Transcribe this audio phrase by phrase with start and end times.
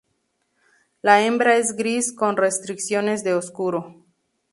[1.03, 4.03] La hembra es gris con restricciones de oscuro.